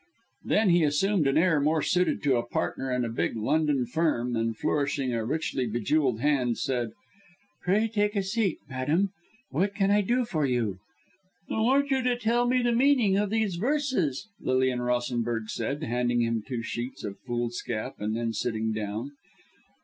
Then 0.43 0.71
he 0.71 0.83
assumed 0.83 1.27
an 1.27 1.37
air 1.37 1.59
more 1.61 1.83
suited 1.83 2.23
to 2.23 2.35
a 2.37 2.43
partner 2.43 2.91
in 2.91 3.05
a 3.05 3.09
big 3.09 3.37
London 3.37 3.85
firm, 3.85 4.35
and 4.35 4.57
flourishing 4.57 5.13
a 5.13 5.23
richly 5.23 5.67
bejewelled 5.67 6.21
hand, 6.21 6.57
said 6.57 6.93
"Pray 7.61 7.87
take 7.87 8.15
a 8.15 8.23
seat, 8.23 8.57
madam. 8.67 9.11
What 9.51 9.75
can 9.75 9.91
I 9.91 10.01
do 10.01 10.25
for 10.25 10.43
you?" 10.43 10.79
"I 11.51 11.61
want 11.61 11.91
you 11.91 12.01
to 12.01 12.17
tell 12.17 12.47
me 12.47 12.63
the 12.63 12.71
meaning 12.71 13.15
of 13.15 13.29
these 13.29 13.57
verses," 13.57 14.27
Lilian 14.39 14.81
Rosenberg 14.81 15.49
said, 15.51 15.83
handing 15.83 16.21
him 16.23 16.41
two 16.47 16.63
sheets 16.63 17.03
of 17.03 17.19
foolscap 17.19 17.97
and 18.01 18.17
then 18.17 18.33
sitting 18.33 18.71
down. 18.73 19.11